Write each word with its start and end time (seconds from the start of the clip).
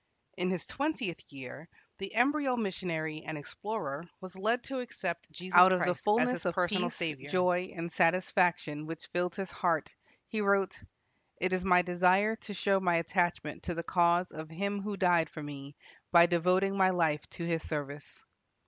In 0.35 0.49
his 0.49 0.65
twentieth 0.65 1.21
year 1.31 1.69
the 1.99 2.15
embryo 2.15 2.55
missionary 2.55 3.21
and 3.21 3.37
explorer 3.37 4.09
was 4.19 4.35
led 4.35 4.63
to 4.63 4.79
accept 4.79 5.29
Jesus 5.31 5.53
Christ 5.55 6.07
as 6.21 6.41
his 6.41 6.41
personal 6.41 6.41
Saviour. 6.41 6.41
Out 6.41 6.41
of 6.41 6.41
the 6.41 6.41
fulness 6.41 6.45
of 6.45 6.97
peace, 7.21 7.31
joy, 7.31 7.73
and 7.75 7.91
satisfaction 7.91 8.87
which 8.87 9.05
filled 9.13 9.35
his 9.35 9.51
heart, 9.51 9.93
he 10.27 10.41
wrote, 10.41 10.81
"It 11.39 11.53
is 11.53 11.63
my 11.63 11.83
desire 11.83 12.35
to 12.37 12.53
show 12.55 12.79
my 12.79 12.95
attachment 12.95 13.61
to 13.61 13.75
the 13.75 13.83
cause 13.83 14.31
of 14.31 14.49
him 14.49 14.81
who 14.81 14.97
died 14.97 15.29
for 15.29 15.43
me 15.43 15.75
by 16.11 16.25
devoting 16.25 16.75
my 16.75 16.89
life 16.89 17.21
to 17.29 17.45
his 17.45 17.61
service." 17.61 18.23